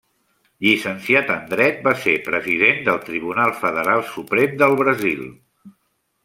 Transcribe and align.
Llicenciat 0.67 1.27
en 1.33 1.43
dret, 1.51 1.77
va 1.87 1.93
ser 2.05 2.15
president 2.29 2.81
del 2.87 2.97
Tribunal 3.11 3.53
Federal 3.61 4.03
Suprem 4.15 4.57
del 4.63 4.75
Brasil. 4.83 5.23